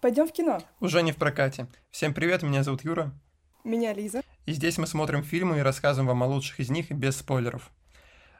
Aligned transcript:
Пойдем 0.00 0.26
в 0.26 0.32
кино. 0.32 0.62
Уже 0.80 1.02
не 1.02 1.12
в 1.12 1.16
прокате. 1.16 1.66
Всем 1.90 2.14
привет, 2.14 2.42
меня 2.42 2.62
зовут 2.62 2.84
Юра. 2.84 3.12
Меня 3.64 3.92
Лиза. 3.92 4.22
И 4.46 4.52
здесь 4.52 4.78
мы 4.78 4.86
смотрим 4.86 5.22
фильмы 5.22 5.58
и 5.58 5.60
рассказываем 5.60 6.08
вам 6.08 6.22
о 6.22 6.26
лучших 6.26 6.60
из 6.60 6.70
них 6.70 6.90
без 6.90 7.18
спойлеров. 7.18 7.70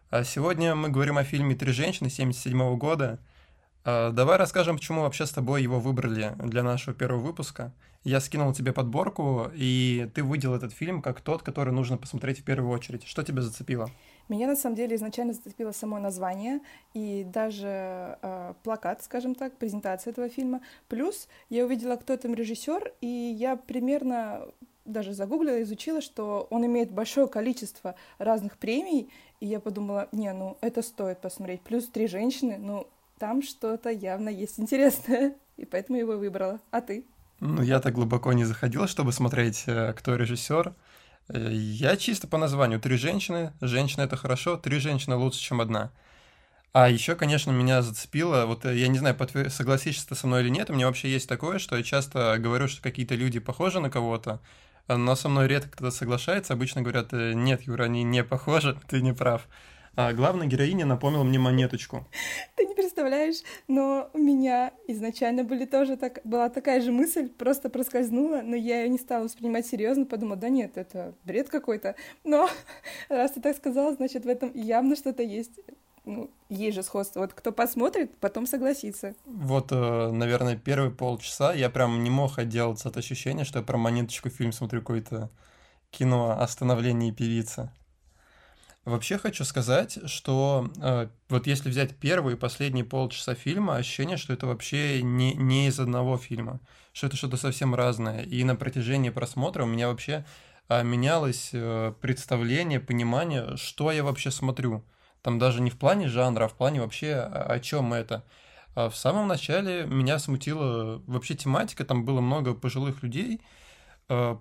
А 0.09 0.25
сегодня 0.25 0.75
мы 0.75 0.88
говорим 0.88 1.19
о 1.19 1.25
фильме 1.25 1.54
«Три 1.54 1.73
женщины» 1.73 2.09
77 2.09 2.79
года. 2.79 3.19
А 3.85 4.11
давай 4.11 4.38
расскажем, 4.38 4.77
почему 4.77 5.03
вообще 5.03 5.27
с 5.27 5.33
тобой 5.33 5.62
его 5.62 5.81
выбрали 5.81 6.35
для 6.38 6.62
нашего 6.62 6.95
первого 6.95 7.21
выпуска. 7.21 7.74
Я 8.04 8.21
скинул 8.21 8.54
тебе 8.54 8.72
подборку, 8.72 9.51
и 9.53 10.11
ты 10.15 10.22
выделил 10.22 10.54
этот 10.54 10.72
фильм 10.72 11.03
как 11.03 11.21
тот, 11.21 11.42
который 11.42 11.74
нужно 11.74 11.99
посмотреть 11.99 12.40
в 12.40 12.45
первую 12.45 12.71
очередь. 12.71 13.06
Что 13.06 13.22
тебя 13.22 13.42
зацепило? 13.42 13.90
Меня 14.31 14.47
на 14.47 14.54
самом 14.54 14.76
деле 14.76 14.94
изначально 14.94 15.33
зацепило 15.33 15.72
само 15.72 15.99
название 15.99 16.60
и 16.95 17.24
даже 17.24 18.16
э, 18.23 18.55
плакат, 18.62 19.02
скажем 19.02 19.34
так, 19.34 19.56
презентация 19.56 20.12
этого 20.12 20.29
фильма. 20.29 20.60
Плюс 20.88 21.27
я 21.48 21.65
увидела, 21.65 21.97
кто 21.97 22.16
там 22.16 22.34
режиссер, 22.34 22.93
и 23.01 23.09
я 23.09 23.56
примерно 23.56 24.47
даже 24.84 25.15
загуглила, 25.15 25.61
изучила, 25.62 26.01
что 26.01 26.47
он 26.51 26.65
имеет 26.65 26.93
большое 26.93 27.27
количество 27.27 27.97
разных 28.19 28.56
премий, 28.56 29.11
и 29.41 29.47
я 29.47 29.59
подумала, 29.59 30.09
не, 30.12 30.33
ну 30.33 30.56
это 30.61 30.83
стоит 30.83 31.20
посмотреть. 31.20 31.62
Плюс 31.62 31.89
три 31.89 32.06
женщины, 32.06 32.56
ну 32.56 32.87
там 33.19 33.42
что-то 33.42 33.91
явно 33.91 34.28
есть 34.28 34.61
интересное, 34.61 35.34
и 35.56 35.65
поэтому 35.65 35.98
его 35.98 36.17
выбрала. 36.17 36.61
А 36.70 36.81
ты? 36.81 37.05
Ну, 37.41 37.62
я 37.62 37.81
так 37.81 37.95
глубоко 37.95 38.33
не 38.33 38.45
заходила, 38.45 38.87
чтобы 38.87 39.12
смотреть, 39.12 39.65
э, 39.67 39.92
кто 39.95 40.15
режиссер. 40.15 40.73
Я 41.33 41.97
чисто 41.97 42.27
по 42.27 42.39
названию. 42.39 42.80
Три 42.80 42.97
женщины. 42.97 43.52
Женщина 43.61 44.02
это 44.02 44.16
хорошо. 44.16 44.57
Три 44.57 44.79
женщины 44.79 45.16
лучше, 45.16 45.41
чем 45.41 45.61
одна. 45.61 45.91
А 46.73 46.89
еще, 46.89 47.16
конечно, 47.16 47.51
меня 47.51 47.83
зацепило, 47.83 48.47
вот 48.47 48.65
э, 48.65 48.79
я 48.79 48.87
не 48.87 48.98
знаю, 48.98 49.19
согласишься 49.48 50.09
ты 50.09 50.15
со 50.15 50.29
мной 50.29 50.43
или 50.43 50.51
нет, 50.51 50.70
у 50.70 50.73
меня 50.73 50.87
вообще 50.87 51.11
есть 51.11 51.29
такое, 51.29 51.59
что 51.59 51.77
я 51.77 51.83
часто 51.83 52.37
говорю, 52.39 52.69
что 52.69 52.80
какие-то 52.80 53.16
люди 53.16 53.41
похожи 53.41 53.80
на 53.80 53.91
кого-то, 53.91 54.39
но 54.87 55.16
со 55.16 55.29
мной 55.29 55.48
редко 55.48 55.70
кто-то 55.70 55.91
соглашается, 55.91 56.53
обычно 56.53 56.83
говорят, 56.83 57.12
«Э, 57.12 57.33
нет, 57.33 57.62
Юра, 57.62 57.84
они 57.84 58.05
не 58.05 58.23
похожи, 58.23 58.78
ты 58.89 59.03
не 59.03 59.12
прав. 59.12 59.48
А 59.96 60.12
главная 60.12 60.46
героиня 60.46 60.86
напомнила 60.86 61.24
мне 61.24 61.38
монеточку. 61.38 62.06
Ты 62.56 62.64
не 62.64 62.74
представляешь, 62.74 63.42
но 63.66 64.08
у 64.12 64.19
меня 64.19 64.72
изначально 64.86 65.42
были 65.42 65.64
тоже 65.64 65.96
так, 65.96 66.20
была 66.24 66.48
такая 66.48 66.80
же 66.80 66.92
мысль, 66.92 67.28
просто 67.28 67.70
проскользнула, 67.70 68.42
но 68.42 68.55
я 68.55 68.83
ее 68.83 68.88
не 68.88 68.98
стала 68.98 69.24
воспринимать 69.24 69.66
серьезно, 69.66 70.06
подумала, 70.06 70.36
да 70.36 70.48
нет, 70.48 70.77
это 70.77 71.14
бред 71.24 71.48
какой-то. 71.48 71.96
Но 72.24 72.48
раз 73.08 73.33
ты 73.33 73.41
так 73.41 73.56
сказала, 73.56 73.92
значит, 73.94 74.24
в 74.24 74.28
этом 74.28 74.52
явно 74.55 74.96
что-то 74.96 75.22
есть. 75.22 75.58
Ну, 76.06 76.30
есть 76.48 76.77
же 76.77 76.83
сходство. 76.83 77.20
Вот 77.20 77.34
кто 77.34 77.52
посмотрит, 77.52 78.16
потом 78.18 78.46
согласится. 78.46 79.14
Вот, 79.27 79.70
э, 79.70 80.11
наверное, 80.11 80.56
первые 80.56 80.91
полчаса 80.91 81.52
я 81.52 81.68
прям 81.68 82.02
не 82.02 82.11
мог 82.11 82.38
отделаться 82.38 82.88
от 82.88 82.96
ощущения, 82.96 83.44
что 83.44 83.58
я 83.58 83.64
про 83.64 83.77
монеточку 83.77 84.30
фильм 84.30 84.52
смотрю 84.52 84.80
какое-то 84.80 85.30
кино 85.91 86.41
о 86.41 86.48
становлении 86.48 87.11
певицы. 87.11 87.70
Вообще 88.86 89.19
хочу 89.19 89.45
сказать, 89.45 89.98
что 90.06 90.70
э, 90.81 91.09
вот 91.28 91.47
если 91.47 91.69
взять 91.69 91.97
первые 91.97 92.36
и 92.36 92.41
последние 92.41 92.84
полчаса 92.84 93.34
фильма, 93.34 93.77
ощущение, 93.77 94.17
что 94.17 94.33
это 94.33 94.47
вообще 94.47 95.03
не, 95.03 95.34
не 95.34 95.67
из 95.67 95.78
одного 95.78 96.17
фильма, 96.17 96.61
что 96.95 97.06
это 97.06 97.17
что-то 97.17 97.36
совсем 97.36 97.75
разное. 97.75 98.23
И 98.23 98.42
на 98.42 98.56
протяжении 98.56 99.11
просмотра 99.11 99.64
у 99.64 99.67
меня 99.67 99.89
вообще 99.89 100.25
э, 100.70 100.83
менялось 100.83 101.51
э, 101.53 101.92
представление, 102.01 102.81
понимание, 102.81 103.56
что 103.58 103.92
я 103.92 104.03
вообще 104.03 104.31
смотрю. 104.31 104.83
Там 105.20 105.39
даже 105.39 105.61
не 105.61 105.69
в 105.69 105.78
плане 105.78 106.08
жанра, 106.08 106.47
а 106.47 106.48
в 106.48 106.55
плане 106.55 106.81
вообще 106.81 107.17
о, 107.17 107.61
чем 107.61 107.92
это. 107.92 108.25
А 108.75 108.89
в 108.89 108.97
самом 108.97 109.28
начале 109.28 109.84
меня 109.84 110.19
смутила 110.19 111.03
вообще 111.06 111.34
тематика, 111.34 111.84
там 111.84 112.06
было 112.06 112.23
много 112.23 112.55
пожилых 112.55 113.03
людей, 113.03 113.42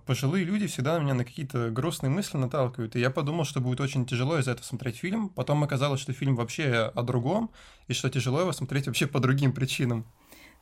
пожилые 0.06 0.44
люди 0.44 0.66
всегда 0.66 0.98
меня 0.98 1.14
на 1.14 1.24
какие-то 1.24 1.70
грустные 1.70 2.10
мысли 2.10 2.36
наталкивают, 2.36 2.96
и 2.96 3.00
я 3.00 3.10
подумал, 3.10 3.44
что 3.44 3.60
будет 3.60 3.80
очень 3.80 4.04
тяжело 4.04 4.38
из-за 4.38 4.52
этого 4.52 4.64
смотреть 4.64 4.96
фильм. 4.96 5.28
Потом 5.28 5.62
оказалось, 5.62 6.00
что 6.00 6.12
фильм 6.12 6.34
вообще 6.36 6.90
о 6.94 7.02
другом, 7.02 7.50
и 7.86 7.92
что 7.92 8.10
тяжело 8.10 8.40
его 8.40 8.52
смотреть 8.52 8.86
вообще 8.86 9.06
по 9.06 9.20
другим 9.20 9.52
причинам. 9.52 10.04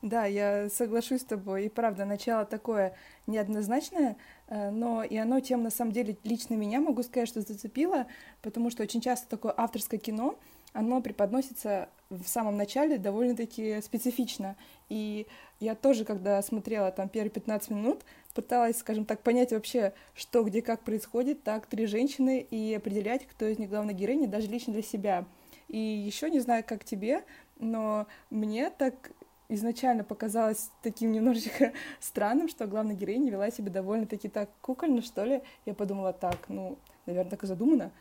Да, 0.01 0.25
я 0.25 0.69
соглашусь 0.69 1.21
с 1.21 1.25
тобой. 1.25 1.65
И 1.65 1.69
правда, 1.69 2.05
начало 2.05 2.45
такое 2.45 2.95
неоднозначное, 3.27 4.15
э, 4.47 4.69
но 4.69 5.03
и 5.03 5.17
оно 5.17 5.39
тем, 5.41 5.63
на 5.63 5.69
самом 5.71 5.91
деле, 5.91 6.17
лично 6.23 6.53
меня, 6.53 6.79
могу 6.79 7.03
сказать, 7.03 7.27
что 7.27 7.41
зацепило, 7.41 8.07
потому 8.41 8.69
что 8.69 8.83
очень 8.83 9.01
часто 9.01 9.27
такое 9.27 9.53
авторское 9.57 9.99
кино, 9.99 10.39
оно 10.71 11.01
преподносится 11.01 11.89
в 12.09 12.27
самом 12.27 12.57
начале 12.57 12.97
довольно-таки 12.97 13.81
специфично. 13.81 14.55
И 14.89 15.27
я 15.59 15.75
тоже, 15.75 16.05
когда 16.05 16.41
смотрела 16.41 16.91
там 16.91 17.09
первые 17.09 17.31
15 17.31 17.69
минут, 17.71 18.01
пыталась, 18.33 18.79
скажем 18.79 19.05
так, 19.05 19.21
понять 19.21 19.51
вообще, 19.51 19.93
что, 20.15 20.43
где, 20.43 20.61
как 20.61 20.81
происходит, 20.81 21.43
так, 21.43 21.67
три 21.67 21.85
женщины, 21.85 22.39
и 22.39 22.73
определять, 22.73 23.27
кто 23.27 23.45
из 23.45 23.59
них 23.59 23.69
главная 23.69 23.93
героиня, 23.93 24.27
даже 24.27 24.47
лично 24.47 24.73
для 24.73 24.81
себя. 24.81 25.25
И 25.67 25.77
еще 25.77 26.29
не 26.29 26.39
знаю, 26.39 26.63
как 26.65 26.83
тебе, 26.83 27.23
но 27.59 28.07
мне 28.31 28.69
так 28.71 29.11
изначально 29.49 30.03
показалось 30.03 30.71
таким 30.81 31.11
немножечко 31.11 31.73
странным, 31.99 32.47
что 32.47 32.65
главная 32.65 32.95
героиня 32.95 33.31
вела 33.31 33.51
себя 33.51 33.71
довольно-таки 33.71 34.29
так 34.29 34.49
кукольно, 34.61 35.01
что 35.01 35.25
ли. 35.25 35.41
Я 35.65 35.73
подумала, 35.73 36.13
так, 36.13 36.37
ну, 36.47 36.77
наверное, 37.05 37.31
так 37.31 37.43
и 37.43 37.47
задумано. 37.47 37.91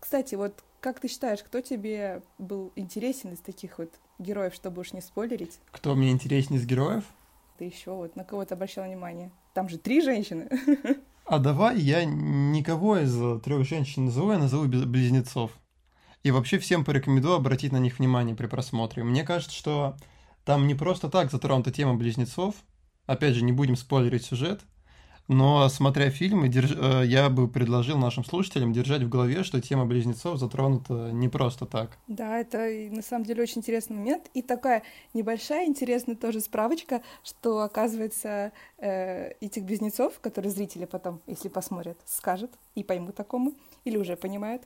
Кстати, 0.00 0.34
вот 0.34 0.64
как 0.82 0.98
ты 0.98 1.08
считаешь, 1.08 1.42
кто 1.42 1.60
тебе 1.60 2.22
был 2.38 2.72
интересен 2.74 3.32
из 3.32 3.38
таких 3.38 3.78
вот 3.78 3.94
героев, 4.18 4.52
чтобы 4.52 4.80
уж 4.80 4.92
не 4.92 5.00
спойлерить? 5.00 5.60
Кто 5.70 5.94
мне 5.94 6.10
интересен 6.10 6.56
из 6.56 6.66
героев? 6.66 7.04
Ты 7.56 7.66
еще 7.66 7.92
вот 7.92 8.16
на 8.16 8.24
кого 8.24 8.44
то 8.44 8.54
обращал 8.54 8.84
внимание? 8.84 9.30
Там 9.54 9.68
же 9.68 9.78
три 9.78 10.02
женщины. 10.02 10.50
А 11.24 11.38
давай 11.38 11.78
я 11.78 12.04
никого 12.04 12.98
из 12.98 13.40
трех 13.42 13.64
женщин 13.64 14.06
назову, 14.06 14.32
я 14.32 14.38
назову 14.38 14.64
близнецов. 14.66 15.52
И 16.24 16.32
вообще 16.32 16.58
всем 16.58 16.84
порекомендую 16.84 17.36
обратить 17.36 17.70
на 17.70 17.78
них 17.78 18.00
внимание 18.00 18.34
при 18.34 18.48
просмотре. 18.48 19.04
Мне 19.04 19.22
кажется, 19.22 19.56
что 19.56 19.96
там 20.44 20.66
не 20.66 20.74
просто 20.74 21.08
так 21.08 21.30
затронута 21.30 21.70
тема 21.70 21.94
близнецов. 21.94 22.56
Опять 23.06 23.36
же, 23.36 23.44
не 23.44 23.52
будем 23.52 23.76
спойлерить 23.76 24.24
сюжет. 24.24 24.62
Но, 25.28 25.68
смотря 25.68 26.10
фильмы, 26.10 26.48
держ... 26.48 26.72
Э, 26.76 27.02
я 27.04 27.30
бы 27.30 27.48
предложил 27.48 27.96
нашим 27.98 28.24
слушателям 28.24 28.72
держать 28.72 29.02
в 29.02 29.08
голове, 29.08 29.44
что 29.44 29.60
тема 29.60 29.86
близнецов 29.86 30.38
затронута 30.38 31.10
не 31.12 31.28
просто 31.28 31.66
так. 31.66 31.96
Да, 32.08 32.38
это 32.38 32.68
на 32.90 33.02
самом 33.02 33.24
деле 33.24 33.42
очень 33.42 33.58
интересный 33.58 33.96
момент. 33.96 34.30
И 34.34 34.42
такая 34.42 34.82
небольшая 35.14 35.66
интересная 35.66 36.16
тоже 36.16 36.40
справочка, 36.40 37.02
что, 37.22 37.60
оказывается, 37.60 38.52
э, 38.78 39.32
этих 39.40 39.64
близнецов, 39.64 40.20
которые 40.20 40.50
зрители 40.50 40.84
потом, 40.84 41.20
если 41.26 41.48
посмотрят, 41.48 41.98
скажут 42.04 42.50
и 42.74 42.82
поймут 42.82 43.14
такому, 43.14 43.54
или 43.84 43.96
уже 43.96 44.16
понимают, 44.16 44.62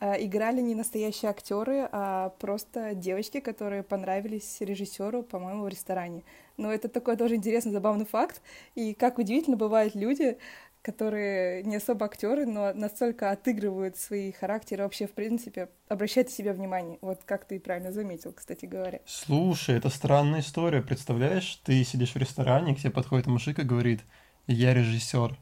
э, 0.00 0.24
играли 0.24 0.60
не 0.60 0.74
настоящие 0.74 1.30
актеры, 1.30 1.88
а 1.92 2.30
просто 2.38 2.94
девочки, 2.94 3.40
которые 3.40 3.82
понравились 3.82 4.60
режиссеру, 4.60 5.22
по-моему, 5.22 5.64
в 5.64 5.68
ресторане. 5.68 6.22
Но 6.56 6.72
это 6.72 6.88
такой 6.88 7.16
тоже 7.16 7.36
интересный, 7.36 7.72
забавный 7.72 8.06
факт. 8.06 8.42
И 8.74 8.94
как 8.94 9.18
удивительно 9.18 9.56
бывают 9.56 9.94
люди, 9.94 10.38
которые 10.82 11.62
не 11.62 11.76
особо 11.76 12.06
актеры, 12.06 12.46
но 12.46 12.72
настолько 12.72 13.30
отыгрывают 13.30 13.96
свои 13.96 14.32
характеры, 14.32 14.84
вообще, 14.84 15.06
в 15.06 15.12
принципе, 15.12 15.68
обращают 15.88 16.28
на 16.28 16.34
себя 16.34 16.52
внимание. 16.52 16.98
Вот 17.02 17.20
как 17.24 17.44
ты 17.44 17.60
правильно 17.60 17.92
заметил, 17.92 18.32
кстати 18.32 18.64
говоря. 18.64 19.00
Слушай, 19.04 19.76
это 19.76 19.90
странная 19.90 20.40
история. 20.40 20.80
Представляешь, 20.80 21.60
ты 21.64 21.84
сидишь 21.84 22.14
в 22.14 22.16
ресторане, 22.16 22.74
к 22.74 22.78
тебе 22.78 22.90
подходит 22.90 23.26
мужик 23.26 23.58
и 23.58 23.62
говорит, 23.62 24.00
я 24.46 24.72
режиссер. 24.72 25.36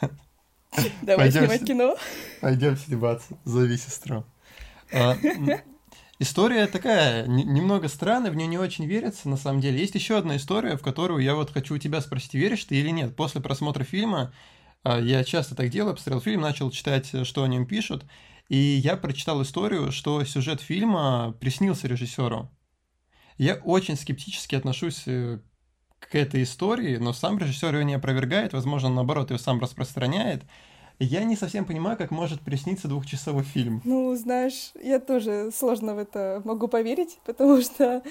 Давай 1.02 1.30
снимать 1.30 1.64
кино. 1.64 1.96
Пойдем 2.40 2.76
сниматься, 2.76 3.38
зови 3.44 3.76
сестру. 3.76 4.24
А, 4.92 5.16
История 6.22 6.66
такая, 6.66 7.26
немного 7.26 7.88
странная, 7.88 8.30
в 8.30 8.36
нее 8.36 8.46
не 8.46 8.58
очень 8.58 8.84
верится, 8.84 9.26
на 9.26 9.38
самом 9.38 9.62
деле. 9.62 9.78
Есть 9.78 9.94
еще 9.94 10.18
одна 10.18 10.36
история, 10.36 10.76
в 10.76 10.82
которую 10.82 11.22
я 11.22 11.34
вот 11.34 11.50
хочу 11.50 11.76
у 11.76 11.78
тебя 11.78 12.02
спросить, 12.02 12.34
веришь 12.34 12.64
ты 12.64 12.76
или 12.76 12.90
нет. 12.90 13.16
После 13.16 13.40
просмотра 13.40 13.84
фильма, 13.84 14.30
а, 14.82 15.00
я 15.00 15.24
часто 15.24 15.54
так 15.54 15.70
делаю, 15.70 15.94
посмотрел 15.94 16.20
фильм, 16.20 16.42
начал 16.42 16.70
читать, 16.70 17.10
что 17.26 17.42
о 17.42 17.48
нем 17.48 17.64
пишут, 17.66 18.04
и 18.50 18.56
я 18.56 18.98
прочитал 18.98 19.40
историю, 19.40 19.92
что 19.92 20.22
сюжет 20.24 20.60
фильма 20.60 21.34
приснился 21.40 21.88
режиссеру. 21.88 22.50
Я 23.38 23.54
очень 23.54 23.96
скептически 23.96 24.56
отношусь 24.56 25.04
э, 25.06 25.38
к 26.00 26.14
этой 26.14 26.42
истории, 26.42 26.96
но 26.96 27.12
сам 27.12 27.38
режиссер 27.38 27.74
ее 27.74 27.84
не 27.84 27.94
опровергает, 27.94 28.52
возможно, 28.52 28.88
наоборот, 28.88 29.30
ее 29.30 29.38
сам 29.38 29.60
распространяет. 29.60 30.42
Я 30.98 31.24
не 31.24 31.36
совсем 31.36 31.64
понимаю, 31.64 31.96
как 31.96 32.10
может 32.10 32.40
присниться 32.40 32.88
двухчасовой 32.88 33.42
фильм. 33.42 33.80
Ну, 33.84 34.14
знаешь, 34.16 34.72
я 34.82 35.00
тоже 35.00 35.50
сложно 35.54 35.94
в 35.94 35.98
это 35.98 36.42
могу 36.44 36.68
поверить, 36.68 37.18
потому 37.24 37.62
что 37.62 38.02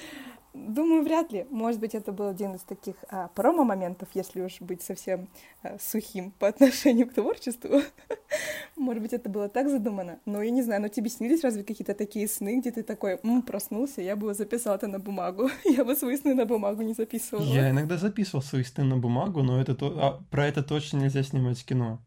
Думаю, 0.54 1.04
вряд 1.04 1.32
ли. 1.32 1.46
Может 1.52 1.80
быть, 1.80 1.94
это 1.94 2.12
был 2.12 2.28
один 2.28 2.56
из 2.56 2.62
таких 2.62 2.96
а, 3.10 3.28
промо-моментов, 3.30 4.10
если 4.16 4.42
уж 4.42 4.60
быть 4.62 4.82
совсем 4.82 5.28
а, 5.62 5.78
сухим 5.80 6.32
по 6.32 6.48
отношению 6.48 7.08
к 7.08 7.14
творчеству. 7.14 7.82
Может 8.76 9.04
быть, 9.04 9.14
это 9.14 9.30
было 9.30 9.48
так 9.48 9.70
задумано. 9.70 10.20
Но 10.26 10.42
я 10.42 10.50
не 10.50 10.64
знаю, 10.64 10.82
но 10.82 10.88
тебе 10.88 11.10
снились 11.10 11.44
разве 11.44 11.64
какие-то 11.64 11.94
такие 11.94 12.28
сны, 12.28 12.60
где 12.60 12.72
ты 12.72 12.82
такой, 12.82 13.20
М, 13.24 13.44
проснулся, 13.44 14.02
я 14.02 14.16
бы 14.16 14.34
записал 14.34 14.76
это 14.76 14.88
на 14.88 15.00
бумагу. 15.00 15.50
я 15.66 15.86
бы 15.86 15.96
свои 15.96 16.18
сны 16.18 16.34
на 16.34 16.46
бумагу 16.46 16.82
не 16.82 16.94
записывал. 16.94 17.44
Я 17.44 17.70
иногда 17.70 17.98
записывал 17.98 18.42
свои 18.42 18.64
сны 18.64 18.84
на 18.84 18.98
бумагу, 18.98 19.44
но 19.44 19.62
это 19.62 19.76
то... 19.76 19.96
а, 20.00 20.24
про 20.32 20.48
это 20.48 20.64
точно 20.64 20.98
нельзя 20.98 21.22
снимать 21.22 21.64
кино. 21.64 22.00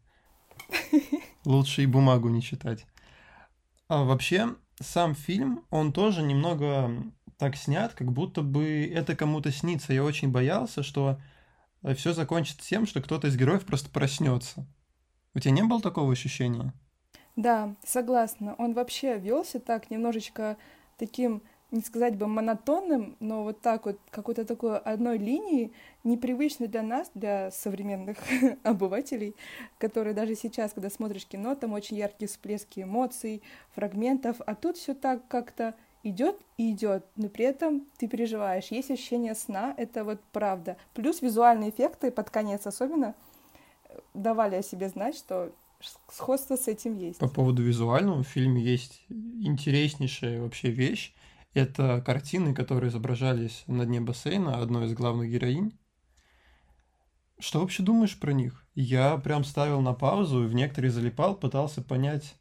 Лучше 1.45 1.83
и 1.83 1.85
бумагу 1.85 2.27
не 2.27 2.41
читать. 2.41 2.85
А 3.87 4.03
вообще, 4.03 4.49
сам 4.81 5.15
фильм, 5.15 5.63
он 5.69 5.93
тоже 5.93 6.23
немного 6.23 6.91
так 7.37 7.55
снят, 7.55 7.93
как 7.93 8.11
будто 8.11 8.41
бы 8.41 8.85
это 8.93 9.15
кому-то 9.15 9.51
снится. 9.51 9.93
Я 9.93 10.03
очень 10.03 10.31
боялся, 10.31 10.83
что 10.83 11.19
э, 11.81 11.93
все 11.95 12.13
закончится 12.13 12.67
тем, 12.67 12.85
что 12.85 13.01
кто-то 13.01 13.27
из 13.27 13.37
героев 13.37 13.65
просто 13.65 13.89
проснется. 13.89 14.65
У 15.33 15.39
тебя 15.39 15.51
не 15.51 15.63
было 15.63 15.81
такого 15.81 16.11
ощущения? 16.11 16.73
Да, 17.35 17.75
согласна. 17.83 18.55
Он 18.57 18.73
вообще 18.73 19.17
велся 19.17 19.59
так 19.59 19.89
немножечко 19.89 20.57
таким, 20.97 21.41
не 21.71 21.81
сказать 21.81 22.15
бы 22.15 22.27
монотонным, 22.27 23.17
но 23.19 23.43
вот 23.43 23.61
так 23.61 23.87
вот 23.87 23.99
какой-то 24.11 24.45
такой 24.45 24.77
одной 24.77 25.17
линии, 25.17 25.73
непривычной 26.03 26.67
для 26.67 26.83
нас, 26.83 27.09
для 27.15 27.49
современных 27.49 28.17
обывателей, 28.63 29.35
которые 29.79 30.13
даже 30.13 30.35
сейчас, 30.35 30.73
когда 30.73 30.91
смотришь 30.91 31.25
кино, 31.25 31.55
там 31.55 31.73
очень 31.73 31.97
яркие 31.97 32.29
всплески 32.29 32.81
эмоций, 32.81 33.41
фрагментов, 33.73 34.37
а 34.45 34.53
тут 34.53 34.77
все 34.77 34.93
так 34.93 35.27
как-то 35.27 35.73
идет 36.03 36.37
и 36.57 36.71
идет, 36.71 37.05
но 37.15 37.29
при 37.29 37.45
этом 37.45 37.87
ты 37.97 38.07
переживаешь. 38.07 38.67
Есть 38.67 38.91
ощущение 38.91 39.35
сна, 39.35 39.73
это 39.77 40.03
вот 40.03 40.21
правда. 40.31 40.77
Плюс 40.93 41.21
визуальные 41.21 41.71
эффекты 41.71 42.11
под 42.11 42.29
конец 42.29 42.67
особенно 42.67 43.15
э, 43.85 43.99
давали 44.13 44.55
о 44.55 44.61
себе 44.61 44.89
знать, 44.89 45.15
что 45.17 45.51
сходство 46.09 46.55
с 46.55 46.67
этим 46.67 46.97
есть. 46.97 47.19
По 47.19 47.27
поводу 47.27 47.63
визуального 47.63 48.23
в 48.23 48.27
фильме 48.27 48.61
есть 48.61 49.05
интереснейшая 49.09 50.41
вообще 50.41 50.69
вещь. 50.69 51.13
Это 51.53 52.01
картины, 52.05 52.53
которые 52.53 52.89
изображались 52.89 53.63
на 53.67 53.85
дне 53.85 54.01
бассейна 54.01 54.61
одной 54.61 54.87
из 54.87 54.93
главных 54.93 55.29
героинь. 55.29 55.77
Что 57.39 57.59
вообще 57.59 57.83
думаешь 57.83 58.19
про 58.19 58.31
них? 58.31 58.65
Я 58.73 59.17
прям 59.17 59.43
ставил 59.43 59.81
на 59.81 59.93
паузу, 59.93 60.47
в 60.47 60.53
некоторые 60.53 60.91
залипал, 60.91 61.35
пытался 61.35 61.81
понять, 61.81 62.35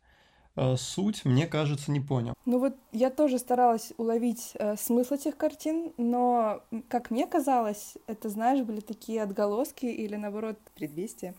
суть, 0.76 1.24
мне 1.24 1.46
кажется, 1.46 1.90
не 1.90 2.00
понял. 2.00 2.34
Ну 2.44 2.58
вот 2.58 2.76
я 2.92 3.10
тоже 3.10 3.38
старалась 3.38 3.92
уловить 3.96 4.52
э, 4.54 4.76
смысл 4.76 5.14
этих 5.14 5.36
картин, 5.36 5.92
но, 5.96 6.62
как 6.88 7.10
мне 7.10 7.26
казалось, 7.26 7.94
это, 8.06 8.28
знаешь, 8.28 8.62
были 8.64 8.80
такие 8.80 9.22
отголоски 9.22 9.86
или, 9.86 10.16
наоборот, 10.16 10.58
предвестия 10.74 11.34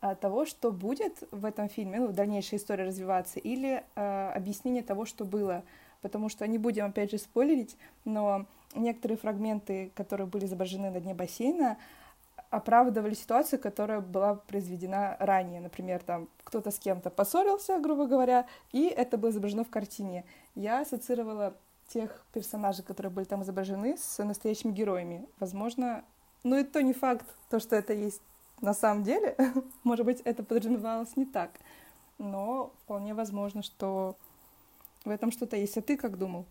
э, 0.00 0.14
того, 0.14 0.44
что 0.46 0.70
будет 0.70 1.24
в 1.30 1.44
этом 1.44 1.68
фильме, 1.68 2.00
ну, 2.00 2.12
дальнейшая 2.12 2.60
история 2.60 2.84
развиваться, 2.84 3.40
или 3.40 3.82
э, 3.94 4.32
объяснение 4.34 4.82
того, 4.82 5.06
что 5.06 5.24
было. 5.24 5.64
Потому 6.00 6.28
что 6.28 6.46
не 6.46 6.58
будем, 6.58 6.86
опять 6.86 7.12
же, 7.12 7.18
спойлерить, 7.18 7.76
но 8.04 8.46
некоторые 8.74 9.18
фрагменты, 9.18 9.92
которые 9.94 10.26
были 10.26 10.46
изображены 10.46 10.90
на 10.90 11.00
дне 11.00 11.14
бассейна, 11.14 11.78
оправдывали 12.52 13.14
ситуацию, 13.14 13.58
которая 13.58 14.00
была 14.00 14.34
произведена 14.34 15.16
ранее. 15.18 15.58
Например, 15.58 16.02
там 16.02 16.28
кто-то 16.44 16.70
с 16.70 16.78
кем-то 16.78 17.08
поссорился, 17.08 17.80
грубо 17.80 18.06
говоря, 18.06 18.46
и 18.72 18.88
это 18.88 19.16
было 19.16 19.30
изображено 19.30 19.64
в 19.64 19.70
картине. 19.70 20.26
Я 20.54 20.82
ассоциировала 20.82 21.54
тех 21.88 22.24
персонажей, 22.34 22.84
которые 22.84 23.10
были 23.10 23.24
там 23.24 23.42
изображены, 23.42 23.96
с 23.96 24.22
настоящими 24.22 24.70
героями. 24.70 25.26
Возможно, 25.40 26.04
ну 26.42 26.58
и 26.58 26.64
то 26.64 26.82
не 26.82 26.92
факт, 26.92 27.24
то, 27.48 27.58
что 27.58 27.74
это 27.74 27.94
есть 27.94 28.20
на 28.60 28.74
самом 28.74 29.02
деле. 29.02 29.34
Может 29.82 30.04
быть, 30.04 30.20
это 30.20 30.42
подразумевалось 30.42 31.16
не 31.16 31.24
так. 31.24 31.52
Но 32.18 32.74
вполне 32.82 33.14
возможно, 33.14 33.62
что 33.62 34.18
в 35.06 35.08
этом 35.08 35.32
что-то 35.32 35.56
есть. 35.56 35.78
А 35.78 35.80
ты 35.80 35.96
как 35.96 36.18
думал? 36.18 36.44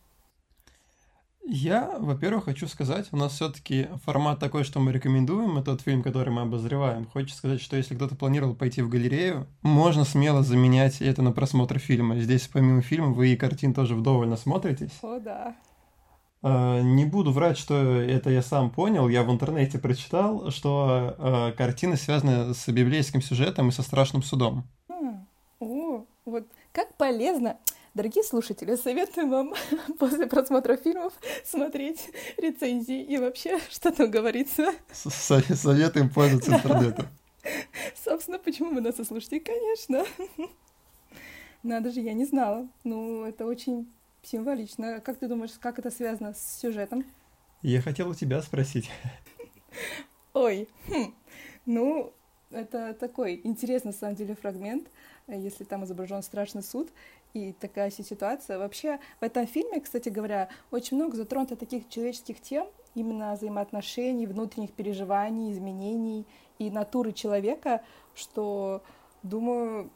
Я, 1.44 1.98
во-первых, 2.00 2.46
хочу 2.46 2.68
сказать, 2.68 3.08
у 3.12 3.18
нас 3.18 3.34
все-таки 3.34 3.88
формат 4.06 4.40
такой, 4.40 4.64
что 4.64 4.80
мы 4.80 4.92
рекомендуем, 4.92 5.58
это 5.58 5.72
тот 5.72 5.82
фильм, 5.82 6.04
который 6.04 6.32
мы 6.32 6.44
обозреваем. 6.44 7.08
Хочется 7.08 7.38
сказать, 7.38 7.62
что 7.62 7.76
если 7.76 7.96
кто-то 7.96 8.16
планировал 8.16 8.56
пойти 8.56 8.82
в 8.82 8.90
галерею, 8.90 9.48
можно 9.62 10.06
смело 10.06 10.44
заменять 10.44 11.02
это 11.02 11.22
на 11.22 11.32
просмотр 11.32 11.80
фильма. 11.80 12.20
Здесь, 12.20 12.48
помимо 12.48 12.82
фильма, 12.82 13.08
вы 13.08 13.30
и 13.30 13.36
картин 13.36 13.74
тоже 13.74 13.96
вдоволь 13.96 14.28
насмотритесь. 14.28 14.98
О, 15.02 15.20
да. 15.20 15.56
Uh, 16.44 16.82
не 16.82 17.06
буду 17.06 17.32
врать, 17.32 17.58
что 17.58 17.76
это 17.76 18.32
я 18.32 18.42
сам 18.42 18.72
понял. 18.72 19.08
Я 19.10 19.22
в 19.24 19.32
интернете 19.32 19.78
прочитал, 19.78 20.50
что 20.50 21.16
uh, 21.20 21.52
картины 21.52 21.98
связаны 21.98 22.56
с 22.56 22.68
библейским 22.68 23.22
сюжетом 23.22 23.70
и 23.70 23.72
со 23.72 23.84
страшным 23.84 24.24
судом. 24.24 24.64
А, 24.90 25.24
о, 25.60 26.06
вот 26.26 26.48
как 26.72 26.96
полезно. 26.98 27.58
Дорогие 27.94 28.24
слушатели, 28.24 28.78
советую 28.78 29.28
вам 29.28 29.54
после 30.00 30.26
просмотра 30.26 30.78
фильмов 30.78 31.12
смотреть 31.44 32.10
рецензии 32.38 33.04
и 33.04 33.18
вообще, 33.18 33.60
что 33.70 33.92
там 33.92 34.10
говорится. 34.10 34.72
Советуем 34.94 36.10
пользоваться 36.10 36.54
интернетом. 36.54 37.08
Собственно, 38.06 38.40
почему 38.40 38.74
вы 38.74 38.80
нас 38.80 38.98
и 38.98 39.04
слушаете? 39.04 39.42
Конечно. 39.42 40.06
Надо 41.64 41.92
же, 41.92 42.00
я 42.00 42.14
не 42.14 42.24
знала. 42.24 42.70
Ну, 42.86 43.26
это 43.26 43.46
очень 43.46 43.92
символично. 44.24 45.02
Как 45.02 45.18
ты 45.18 45.28
думаешь, 45.28 45.52
как 45.60 45.78
это 45.78 45.92
связано 45.92 46.34
с 46.34 46.62
сюжетом? 46.62 47.04
Я 47.62 47.82
хотел 47.82 48.10
у 48.10 48.16
тебя 48.16 48.42
спросить. 48.42 48.90
Ой, 50.34 50.70
хм. 50.88 51.14
ну, 51.66 52.14
это 52.52 52.94
такой 52.94 53.42
интересный, 53.44 53.92
на 53.92 53.98
самом 53.98 54.16
деле, 54.16 54.36
фрагмент, 54.36 54.88
если 55.28 55.66
там 55.66 55.84
изображен 55.84 56.24
страшный 56.24 56.64
суд 56.64 56.90
и 57.34 57.54
такая 57.54 57.90
ситуация. 57.90 58.58
Вообще 58.58 59.00
в 59.20 59.24
этом 59.24 59.48
фильме, 59.48 59.80
кстати 59.80 60.10
говоря, 60.10 60.50
очень 60.72 60.98
много 60.98 61.16
затронуто 61.16 61.56
таких 61.56 61.88
человеческих 61.90 62.42
тем, 62.42 62.68
именно 62.96 63.34
взаимоотношений, 63.34 64.28
внутренних 64.28 64.72
переживаний, 64.72 65.52
изменений 65.52 66.26
и 66.60 66.70
натуры 66.70 67.14
человека, 67.14 67.82
что, 68.14 68.84
думаю, 69.24 69.90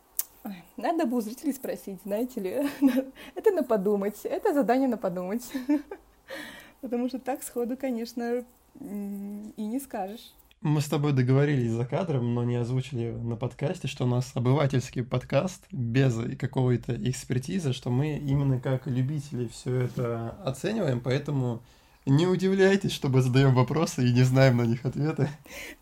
надо 0.78 1.06
бы 1.06 1.18
у 1.18 1.22
зрителей 1.22 1.54
спросить, 1.54 2.00
знаете 2.04 2.40
ли, 2.40 2.70
это 3.36 3.52
на 3.52 3.64
подумать, 3.64 4.20
это 4.24 4.54
задание 4.54 4.88
на 4.88 4.98
подумать. 4.98 5.44
Потому 6.82 7.10
что 7.10 7.20
так 7.20 7.44
сходу, 7.44 7.78
конечно, 7.78 8.46
и 8.80 9.66
не 9.66 9.80
скажешь. 9.80 10.34
Мы 10.62 10.82
с 10.82 10.86
тобой 10.86 11.14
договорились 11.14 11.72
за 11.72 11.86
кадром, 11.86 12.34
но 12.34 12.44
не 12.44 12.56
озвучили 12.56 13.12
на 13.12 13.36
подкасте, 13.36 13.88
что 13.88 14.06
у 14.06 14.08
нас 14.08 14.32
обывательский 14.34 15.04
подкаст 15.04 15.64
без 15.72 16.18
какой-то 16.38 16.96
экспертизы, 17.10 17.74
что 17.74 17.92
мы 17.92 18.18
именно 18.18 18.60
как 18.60 18.88
любители 18.88 19.48
все 19.48 19.82
это 19.82 20.32
оцениваем, 20.44 21.02
поэтому 21.02 21.62
не 22.06 22.28
удивляйтесь, 22.28 22.92
что 22.92 23.10
мы 23.10 23.22
задаем 23.22 23.54
вопросы 23.54 24.08
и 24.08 24.14
не 24.14 24.24
знаем 24.24 24.58
на 24.58 24.64
них 24.64 24.86
ответы. 24.86 25.30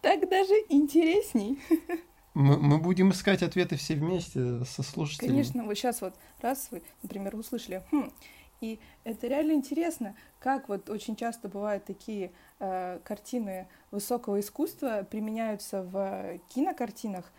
Так 0.02 0.30
даже 0.30 0.54
интересней. 0.70 1.60
Мы, 2.34 2.58
мы 2.58 2.80
будем 2.80 3.12
искать 3.12 3.44
ответы 3.44 3.76
все 3.76 3.94
вместе 3.96 4.66
со 4.66 4.82
слушателями. 4.82 5.32
Конечно, 5.32 5.64
вот 5.64 5.78
сейчас 5.78 6.02
вот 6.02 6.16
раз 6.42 6.70
вы, 6.72 6.82
например, 7.04 7.36
услышали, 7.36 7.84
хм, 7.92 8.12
и 8.64 8.80
это 9.04 9.28
реально 9.28 9.52
интересно, 9.52 10.16
как 10.40 10.70
вот 10.70 10.90
очень 10.90 11.18
часто 11.18 11.50
бывают 11.50 11.84
такие 11.84 12.32
э, 12.60 13.00
картины 13.04 13.68
высокого 13.92 14.40
искусства 14.40 15.06
применяются 15.10 15.84
в 15.84 16.40
кинокартинах, 16.48 17.30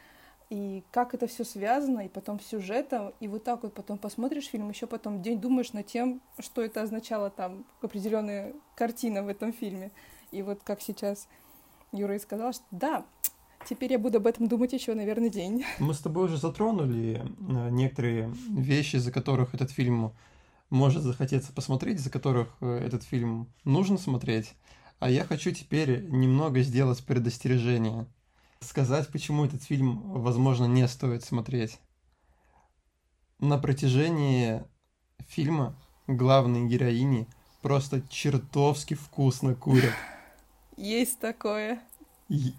и 0.50 0.84
как 0.90 1.14
это 1.14 1.26
все 1.26 1.44
связано, 1.44 2.00
и 2.00 2.08
потом 2.08 2.40
сюжетом, 2.40 3.14
и 3.20 3.28
вот 3.28 3.42
так 3.42 3.62
вот 3.62 3.72
потом 3.72 3.96
посмотришь 3.96 4.48
фильм, 4.48 4.68
еще 4.68 4.86
потом 4.86 5.22
день 5.22 5.40
думаешь 5.40 5.72
над 5.72 5.86
тем, 5.86 6.20
что 6.40 6.60
это 6.60 6.82
означало 6.82 7.30
там 7.30 7.64
определенная 7.80 8.52
картина 8.76 9.22
в 9.22 9.28
этом 9.28 9.54
фильме. 9.54 9.92
И 10.30 10.42
вот 10.42 10.60
как 10.62 10.82
сейчас 10.82 11.26
Юра 11.92 12.16
и 12.16 12.18
сказал, 12.18 12.52
что 12.52 12.64
да, 12.70 13.06
теперь 13.66 13.92
я 13.92 13.98
буду 13.98 14.18
об 14.18 14.26
этом 14.26 14.46
думать 14.46 14.74
еще, 14.74 14.92
наверное, 14.92 15.30
день. 15.30 15.64
Мы 15.78 15.94
с 15.94 16.00
тобой 16.00 16.26
уже 16.26 16.36
затронули 16.36 17.22
э, 17.22 17.70
некоторые 17.70 18.30
вещи, 18.50 18.96
из-за 18.96 19.10
которых 19.10 19.54
этот 19.54 19.70
фильм 19.70 20.12
может 20.74 21.04
захотеться 21.04 21.52
посмотреть, 21.52 22.00
за 22.00 22.10
которых 22.10 22.48
э, 22.60 22.80
этот 22.84 23.04
фильм 23.04 23.48
нужно 23.64 23.96
смотреть. 23.96 24.54
А 24.98 25.08
я 25.08 25.24
хочу 25.24 25.52
теперь 25.52 26.04
немного 26.08 26.62
сделать 26.62 27.04
предостережение. 27.04 28.06
Сказать, 28.60 29.08
почему 29.08 29.44
этот 29.44 29.62
фильм, 29.62 30.02
возможно, 30.20 30.64
не 30.66 30.86
стоит 30.88 31.24
смотреть. 31.24 31.78
На 33.38 33.56
протяжении 33.58 34.62
фильма 35.28 35.76
главные 36.06 36.66
героини 36.66 37.28
просто 37.62 38.02
чертовски 38.08 38.94
вкусно 38.94 39.54
курят. 39.54 39.94
Есть 40.76 41.20
такое. 41.20 41.80
И 42.28 42.52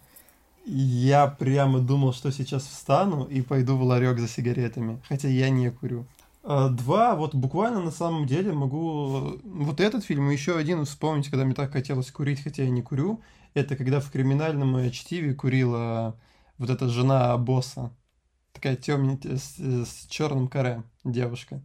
я 0.66 1.28
прямо 1.28 1.80
думал, 1.80 2.14
что 2.14 2.32
сейчас 2.32 2.64
встану 2.64 3.26
и 3.26 3.42
пойду 3.42 3.76
в 3.76 3.84
ларек 3.84 4.20
за 4.20 4.28
сигаретами, 4.28 5.02
хотя 5.08 5.28
я 5.28 5.50
не 5.50 5.70
курю. 5.70 6.06
А, 6.48 6.70
два, 6.70 7.16
вот 7.16 7.34
буквально 7.34 7.82
на 7.82 7.90
самом 7.90 8.28
деле 8.28 8.54
могу... 8.54 9.40
Вот 9.44 9.80
этот 9.80 10.06
фильм 10.06 10.30
и 10.30 10.34
еще 10.34 10.56
один 10.56 10.86
вспомнить, 10.86 11.30
когда 11.30 11.44
мне 11.44 11.56
так 11.56 11.72
хотелось 11.72 12.12
курить, 12.12 12.44
хотя 12.44 12.64
я 12.64 12.70
не 12.70 12.84
курю. 12.84 13.22
Это 13.56 13.76
когда 13.76 14.00
в 14.00 14.12
криминальном 14.12 14.92
чтиве 14.92 15.34
курила 15.34 16.16
вот 16.60 16.70
эта 16.70 16.88
жена 16.88 17.36
босса. 17.40 17.92
Такая 18.54 18.76
темненькая, 18.76 19.38
с, 19.38 19.58
с 19.58 20.06
черным 20.08 20.48
каре 20.48 20.84
девушка. 21.04 21.62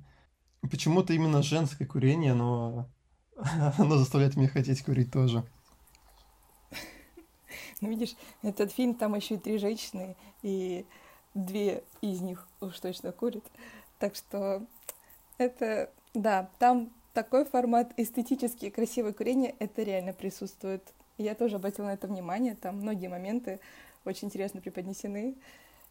Почему-то 0.63 1.13
именно 1.13 1.43
женское 1.43 1.85
курение, 1.85 2.33
но 2.33 2.89
оно 3.77 3.99
заставляет 3.99 4.37
меня 4.37 4.49
хотеть 4.49 4.83
курить 4.83 5.13
тоже. 5.13 5.45
Ну, 7.83 7.89
видишь, 7.91 8.15
этот 8.43 8.73
фильм, 8.73 8.95
там 8.95 9.15
еще 9.15 9.35
и 9.35 9.39
три 9.39 9.59
женщины, 9.59 10.17
и 10.43 10.87
две 11.35 11.83
из 12.01 12.21
них 12.21 12.47
уж 12.61 12.79
точно 12.81 13.13
курят. 13.13 13.45
Так 14.01 14.17
что 14.17 14.63
это, 15.39 15.91
да, 16.15 16.49
там 16.59 16.91
такой 17.13 17.45
формат 17.45 17.93
эстетически 17.99 18.71
красивое 18.71 19.13
курение, 19.13 19.55
это 19.59 19.83
реально 19.83 20.15
присутствует. 20.15 20.83
Я 21.19 21.35
тоже 21.35 21.57
обратила 21.57 21.87
на 21.87 21.95
это 21.95 22.07
внимание, 22.07 22.57
там 22.57 22.77
многие 22.77 23.09
моменты 23.09 23.61
очень 24.07 24.29
интересно 24.29 24.63
преподнесены. 24.63 25.37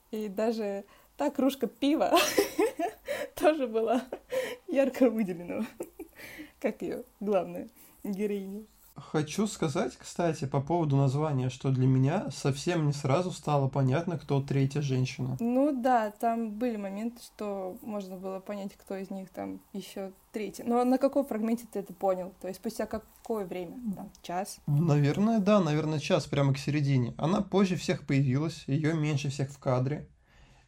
И 0.09 0.27
даже 0.27 0.85
та 1.17 1.29
кружка 1.29 1.67
пива 1.67 2.17
тоже 3.35 3.67
была 3.67 4.03
ярко 4.67 5.11
выделена, 5.11 5.67
как 6.59 6.81
ее 6.81 7.03
главная 7.19 7.69
героиня. 8.03 8.63
Хочу 8.99 9.47
сказать, 9.47 9.95
кстати, 9.97 10.45
по 10.45 10.61
поводу 10.61 10.95
названия, 10.95 11.49
что 11.49 11.71
для 11.71 11.87
меня 11.87 12.29
совсем 12.31 12.87
не 12.87 12.93
сразу 12.93 13.31
стало 13.31 13.67
понятно, 13.67 14.17
кто 14.17 14.41
третья 14.41 14.81
женщина. 14.81 15.37
Ну 15.39 15.71
да, 15.81 16.11
там 16.11 16.51
были 16.51 16.77
моменты, 16.77 17.21
что 17.23 17.77
можно 17.81 18.17
было 18.17 18.39
понять, 18.39 18.73
кто 18.73 18.95
из 18.95 19.09
них 19.09 19.29
там 19.29 19.59
еще 19.73 20.11
третий. 20.31 20.63
Но 20.63 20.83
на 20.83 20.97
каком 20.97 21.25
фрагменте 21.25 21.65
ты 21.71 21.79
это 21.79 21.93
понял? 21.93 22.33
То 22.41 22.47
есть 22.47 22.59
спустя 22.59 22.85
какое 22.85 23.45
время? 23.45 23.77
Там, 23.95 24.09
час? 24.21 24.59
Наверное, 24.67 25.39
да, 25.39 25.59
наверное, 25.59 25.99
час, 25.99 26.25
прямо 26.27 26.53
к 26.53 26.57
середине. 26.57 27.13
Она 27.17 27.41
позже 27.41 27.75
всех 27.75 28.05
появилась, 28.05 28.63
ее 28.67 28.93
меньше 28.93 29.29
всех 29.29 29.49
в 29.51 29.59
кадре. 29.59 30.07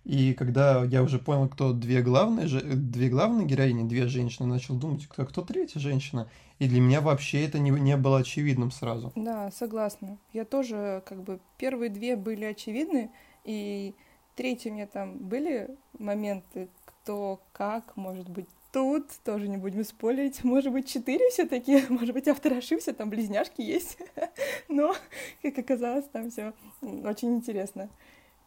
И 0.03 0.33
когда 0.33 0.83
я 0.83 1.03
уже 1.03 1.19
понял, 1.19 1.47
кто 1.47 1.73
две 1.73 2.01
главные, 2.01 2.47
две 2.47 3.09
главные 3.09 3.45
героини, 3.45 3.87
две 3.87 4.07
женщины, 4.07 4.47
начал 4.47 4.75
думать, 4.75 5.07
кто, 5.07 5.25
кто 5.25 5.41
третья 5.41 5.79
женщина. 5.79 6.27
И 6.59 6.67
для 6.67 6.81
меня 6.81 7.01
вообще 7.01 7.45
это 7.45 7.59
не, 7.59 7.69
не 7.71 7.97
было 7.97 8.19
очевидным 8.19 8.71
сразу. 8.71 9.11
Да, 9.15 9.51
согласна. 9.51 10.17
Я 10.33 10.45
тоже, 10.45 11.03
как 11.05 11.21
бы, 11.23 11.39
первые 11.57 11.89
две 11.89 12.15
были 12.15 12.45
очевидны, 12.45 13.11
и 13.43 13.93
третьи 14.35 14.69
у 14.69 14.73
меня 14.73 14.87
там 14.87 15.17
были 15.17 15.69
моменты, 15.97 16.69
кто 16.85 17.39
как, 17.53 17.95
может 17.95 18.29
быть, 18.29 18.47
тут, 18.71 19.07
тоже 19.23 19.47
не 19.47 19.57
будем 19.57 19.83
спорить, 19.83 20.43
может 20.43 20.71
быть, 20.71 20.87
четыре 20.87 21.29
все 21.29 21.45
таки 21.45 21.83
может 21.89 22.13
быть, 22.13 22.27
автор 22.27 22.53
ошибся, 22.53 22.93
там 22.93 23.09
близняшки 23.09 23.61
есть, 23.61 23.97
но, 24.67 24.95
как 25.41 25.57
оказалось, 25.59 26.05
там 26.05 26.31
все 26.31 26.53
очень 26.81 27.35
интересно 27.35 27.89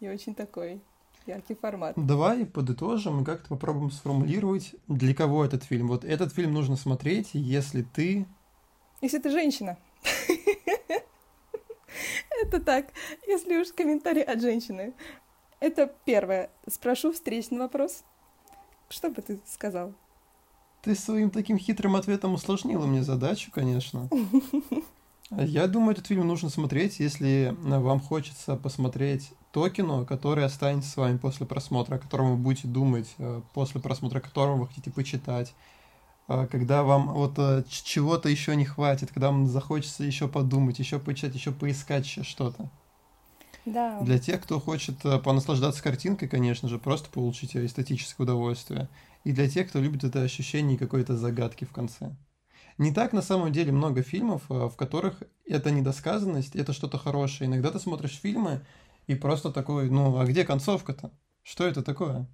и 0.01 0.09
очень 0.09 0.35
такой 0.35 0.81
яркий 1.27 1.55
формат. 1.55 1.95
Давай 1.97 2.47
подытожим 2.47 3.23
и 3.23 3.25
как-то 3.25 3.49
попробуем 3.49 3.91
сформулировать, 3.91 4.75
для 4.89 5.15
кого 5.15 5.45
этот 5.45 5.65
фильм. 5.65 5.89
Вот 5.89 6.05
этот 6.05 6.33
фильм 6.33 6.53
нужно 6.53 6.77
смотреть, 6.77 7.31
если 7.33 7.83
ты... 7.83 8.27
Если 9.01 9.19
ты 9.19 9.31
женщина. 9.31 9.77
Это 12.43 12.61
так, 12.61 12.87
если 13.27 13.57
уж 13.57 13.73
комментарий 13.73 14.23
от 14.23 14.41
женщины. 14.41 14.93
Это 15.61 15.93
первое. 16.05 16.51
Спрошу 16.69 17.13
встречный 17.13 17.59
вопрос. 17.59 18.05
Что 18.89 19.11
бы 19.11 19.23
ты 19.23 19.41
сказал? 19.47 19.95
Ты 20.83 20.95
своим 20.95 21.31
таким 21.31 21.59
хитрым 21.59 21.97
ответом 21.97 22.35
усложнила 22.35 22.87
мне 22.87 23.03
задачу, 23.03 23.51
конечно. 23.51 24.09
Я 25.31 25.67
думаю, 25.67 25.93
этот 25.93 26.07
фильм 26.07 26.27
нужно 26.27 26.51
смотреть, 26.51 27.01
если 27.01 27.57
вам 27.61 28.01
хочется 28.01 28.57
посмотреть 28.57 29.33
то 29.55 29.69
кино, 29.69 30.05
которое 30.05 30.47
останется 30.47 30.91
с 30.91 30.97
вами 30.97 31.17
после 31.17 31.47
просмотра, 31.47 31.95
о 31.95 31.99
котором 31.99 32.33
вы 32.33 32.37
будете 32.37 32.67
думать, 32.67 33.15
э, 33.19 33.41
после 33.55 33.81
просмотра 33.81 34.19
которого 34.19 34.57
вы 34.57 34.67
хотите 34.67 34.91
почитать, 34.91 35.55
э, 36.27 36.49
когда 36.51 36.83
вам 36.83 37.13
вот 37.13 37.35
э, 37.39 37.63
чего-то 37.69 38.29
еще 38.29 38.57
не 38.57 38.65
хватит, 38.65 39.13
когда 39.13 39.31
вам 39.31 39.47
захочется 39.47 40.03
еще 40.03 40.27
подумать, 40.27 40.81
еще 40.81 40.99
почитать, 40.99 41.37
еще 41.37 41.53
поискать 41.53 42.05
что-то. 42.05 42.69
Да. 43.65 44.01
Для 44.01 44.19
тех, 44.19 44.43
кто 44.43 44.59
хочет 44.59 44.99
понаслаждаться 45.23 45.83
картинкой, 45.85 46.29
конечно 46.29 46.69
же, 46.69 46.79
просто 46.81 47.09
получить 47.09 47.57
эстетическое 47.57 48.25
удовольствие. 48.25 48.89
И 49.23 49.31
для 49.31 49.49
тех, 49.49 49.69
кто 49.69 49.79
любит 49.79 50.03
это 50.03 50.23
ощущение 50.23 50.77
какой-то 50.77 51.17
загадки 51.17 51.65
в 51.65 51.71
конце. 51.71 52.15
Не 52.79 52.93
так 52.93 53.13
на 53.13 53.23
самом 53.23 53.53
деле 53.53 53.73
много 53.73 54.03
фильмов, 54.03 54.43
в 54.49 54.75
которых 54.77 55.23
это 55.47 55.71
недосказанность, 55.71 56.57
это 56.57 56.73
что-то 56.73 56.99
хорошее. 56.99 57.49
Иногда 57.49 57.71
ты 57.71 57.79
смотришь 57.79 58.19
фильмы, 58.21 58.65
и 59.07 59.15
просто 59.15 59.53
такой, 59.53 59.91
ну, 59.91 60.19
а 60.19 60.25
где 60.25 60.45
концовка-то? 60.45 61.11
Что 61.43 61.67
это 61.67 61.83
такое? 61.83 62.27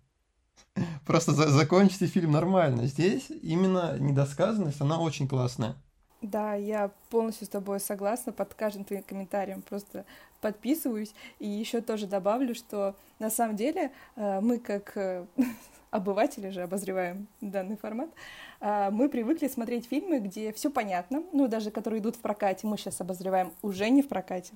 Просто 1.07 1.33
за 1.33 1.49
закончите 1.49 2.07
фильм 2.07 2.33
нормально. 2.33 2.87
Здесь 2.87 3.31
именно 3.43 3.99
недосказанность, 3.99 4.81
она 4.81 5.01
очень 5.01 5.27
классная. 5.27 5.75
Да, 6.23 6.55
я 6.55 6.91
полностью 7.09 7.47
с 7.47 7.51
тобой 7.51 7.81
согласна, 7.81 8.33
под 8.33 8.53
каждым 8.55 8.85
твоим 8.85 9.03
комментарием 9.03 9.63
просто 9.63 10.05
подписываюсь. 10.43 11.15
И 11.39 11.49
еще 11.49 11.81
тоже 11.81 12.07
добавлю, 12.07 12.55
что 12.55 12.95
на 13.19 13.31
самом 13.31 13.57
деле 13.57 13.91
э, 14.17 14.41
мы 14.41 14.59
как 14.59 14.97
э, 14.97 15.25
обыватели 15.91 16.51
же 16.51 16.63
обозреваем 16.63 17.27
данный 17.41 17.77
формат, 17.77 18.11
э, 18.61 18.91
мы 18.91 19.09
привыкли 19.09 19.49
смотреть 19.49 19.87
фильмы, 19.87 20.19
где 20.19 20.53
все 20.53 20.71
понятно, 20.71 21.23
ну 21.33 21.49
даже 21.49 21.71
которые 21.71 22.01
идут 22.01 22.17
в 22.17 22.21
прокате, 22.21 22.67
мы 22.67 22.77
сейчас 22.79 23.01
обозреваем 23.01 23.53
уже 23.63 23.89
не 23.91 24.03
в 24.03 24.09
прокате. 24.09 24.53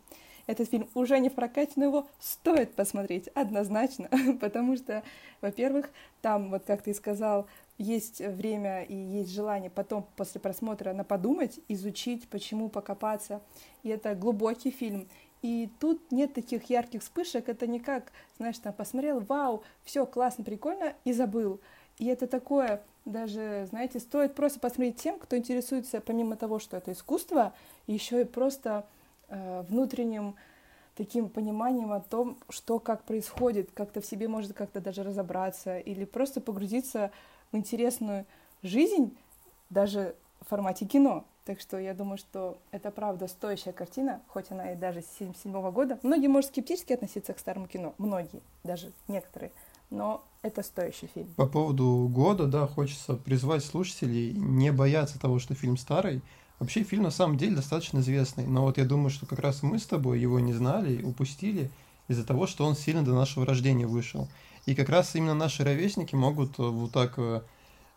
Этот 0.47 0.69
фильм 0.69 0.89
уже 0.95 1.19
не 1.19 1.31
в 1.31 1.35
прокате, 1.35 1.73
но 1.77 1.85
его 1.85 2.07
стоит 2.21 2.75
посмотреть 2.75 3.29
однозначно, 3.29 4.09
потому 4.41 4.77
что, 4.77 5.03
во-первых, 5.41 5.91
там, 6.21 6.51
вот 6.51 6.65
как 6.65 6.83
ты 6.83 6.93
сказал, 6.93 7.47
есть 7.79 8.21
время 8.21 8.85
и 8.85 8.95
есть 8.95 9.33
желание 9.33 9.71
потом 9.71 10.07
после 10.17 10.41
просмотра 10.41 10.93
на 10.93 11.03
подумать, 11.03 11.59
изучить, 11.69 12.29
почему 12.29 12.69
покопаться. 12.69 13.43
И 13.83 13.89
это 13.89 14.15
глубокий 14.15 14.71
фильм. 14.71 15.09
И 15.45 15.71
тут 15.79 16.11
нет 16.11 16.35
таких 16.35 16.71
ярких 16.71 17.03
вспышек, 17.03 17.49
это 17.49 17.67
не 17.67 17.79
как, 17.79 18.13
знаешь, 18.39 18.59
там 18.59 18.73
посмотрел, 18.73 19.21
вау, 19.21 19.63
все 19.85 20.07
классно, 20.07 20.43
прикольно, 20.43 20.95
и 21.05 21.13
забыл. 21.13 21.61
И 21.99 22.07
это 22.07 22.27
такое, 22.27 22.83
даже, 23.05 23.67
знаете, 23.69 24.01
стоит 24.01 24.35
просто 24.35 24.59
посмотреть 24.59 24.97
тем, 24.97 25.19
кто 25.19 25.37
интересуется, 25.37 26.01
помимо 26.01 26.37
того, 26.37 26.59
что 26.59 26.77
это 26.79 26.93
искусство, 26.93 27.53
еще 27.87 28.23
и 28.23 28.25
просто 28.25 28.87
Э, 29.29 29.65
внутренним 29.69 30.37
таким 30.95 31.29
пониманием 31.29 31.93
о 31.93 32.01
том, 32.01 32.39
что 32.51 32.79
как 32.79 33.03
происходит, 33.05 33.71
как-то 33.73 34.01
в 34.01 34.07
себе 34.07 34.29
может 34.29 34.53
как-то 34.53 34.81
даже 34.81 35.03
разобраться 35.03 35.79
или 35.79 36.05
просто 36.05 36.41
погрузиться 36.41 37.11
в 37.51 37.57
интересную 37.57 38.27
жизнь 38.63 39.17
даже 39.71 40.15
в 40.41 40.49
формате 40.49 40.87
кино. 40.87 41.25
Так 41.45 41.61
что 41.61 41.79
я 41.79 41.93
думаю, 41.93 42.17
что 42.17 42.57
это 42.71 42.91
правда 42.91 43.29
стоящая 43.29 43.73
картина, 43.73 44.23
хоть 44.29 44.51
она 44.51 44.73
и 44.73 44.77
даже 44.77 45.03
с 45.03 45.19
77 45.19 45.71
года. 45.73 45.99
Многие, 46.03 46.29
может, 46.29 46.51
скептически 46.51 46.95
относиться 46.95 47.35
к 47.35 47.39
старому 47.39 47.67
кино, 47.67 47.95
многие, 47.99 48.41
даже 48.63 48.93
некоторые, 49.09 49.53
но 49.91 50.25
это 50.41 50.63
стоящий 50.63 51.07
фильм. 51.07 51.29
По 51.37 51.47
поводу 51.47 52.09
года, 52.11 52.47
да, 52.47 52.67
хочется 52.67 53.17
призвать 53.17 53.63
слушателей 53.63 54.33
не 54.33 54.73
бояться 54.73 55.21
того, 55.21 55.39
что 55.39 55.55
фильм 55.55 55.77
старый, 55.77 56.23
Вообще 56.61 56.85
фильм 56.85 57.03
на 57.03 57.11
самом 57.11 57.37
деле 57.37 57.57
достаточно 57.57 57.99
известный, 57.99 58.47
но 58.47 58.63
вот 58.63 58.79
я 58.79 58.85
думаю, 58.85 59.11
что 59.11 59.27
как 59.27 59.41
раз 59.41 59.63
мы 59.63 59.79
с 59.79 59.87
тобой 59.87 60.21
его 60.21 60.39
не 60.39 60.53
знали, 60.53 61.03
упустили 61.03 61.71
из-за 62.07 62.25
того, 62.25 62.47
что 62.47 62.65
он 62.65 62.77
сильно 62.77 63.05
до 63.05 63.13
нашего 63.13 63.45
рождения 63.45 63.87
вышел. 63.87 64.29
И 64.65 64.75
как 64.75 64.89
раз 64.89 65.15
именно 65.15 65.35
наши 65.35 65.65
ровесники 65.65 66.15
могут 66.15 66.59
вот 66.59 66.93
так 66.93 67.15
э, 67.19 67.43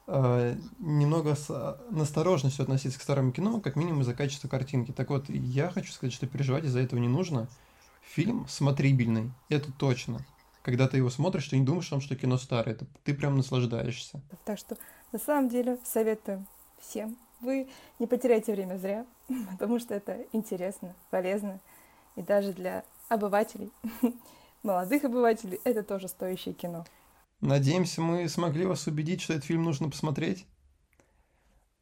немного 0.07 1.35
с 1.35 1.79
насторожностью 1.89 2.63
относиться 2.63 2.97
к 2.97 3.01
старому 3.01 3.31
кино, 3.31 3.59
как 3.59 3.75
минимум 3.75 4.01
из-за 4.01 4.13
качества 4.13 4.47
картинки. 4.47 4.91
Так 4.91 5.09
вот, 5.09 5.29
я 5.29 5.69
хочу 5.69 5.91
сказать, 5.91 6.13
что 6.13 6.27
переживать 6.27 6.63
из-за 6.63 6.79
этого 6.79 6.99
не 6.99 7.09
нужно. 7.09 7.47
Фильм 8.01 8.47
смотрибельный, 8.47 9.31
это 9.49 9.71
точно. 9.71 10.25
Когда 10.61 10.87
ты 10.87 10.97
его 10.97 11.09
смотришь, 11.09 11.49
ты 11.49 11.57
не 11.57 11.65
думаешь, 11.65 11.85
что 11.85 12.15
кино 12.15 12.37
старое, 12.37 12.73
это 12.73 12.85
ты 13.03 13.13
прям 13.13 13.35
наслаждаешься. 13.37 14.21
Так 14.45 14.57
что, 14.57 14.77
на 15.11 15.19
самом 15.19 15.49
деле, 15.49 15.77
советую 15.83 16.45
всем 16.79 17.17
вы 17.39 17.67
не 17.99 18.07
потеряете 18.07 18.53
время 18.53 18.77
зря, 18.77 19.05
потому 19.51 19.79
что 19.79 19.93
это 19.93 20.25
интересно, 20.31 20.95
полезно. 21.09 21.59
И 22.15 22.21
даже 22.21 22.53
для 22.53 22.83
обывателей, 23.09 23.71
молодых 24.63 25.03
обывателей, 25.03 25.59
это 25.63 25.83
тоже 25.83 26.07
стоящее 26.07 26.53
кино. 26.53 26.85
Надеемся, 27.41 28.01
мы 28.01 28.27
смогли 28.29 28.65
вас 28.65 28.87
убедить, 28.87 29.21
что 29.21 29.33
этот 29.33 29.45
фильм 29.45 29.63
нужно 29.63 29.89
посмотреть. 29.89 30.45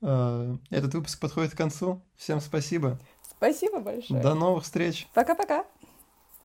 Э, 0.01 0.57
этот 0.69 0.93
выпуск 0.93 1.19
подходит 1.19 1.53
к 1.53 1.57
концу. 1.57 2.01
Всем 2.15 2.41
спасибо. 2.41 2.99
Спасибо 3.29 3.79
большое. 3.79 4.21
До 4.21 4.33
новых 4.33 4.63
встреч. 4.63 5.07
Пока-пока. 5.13 5.65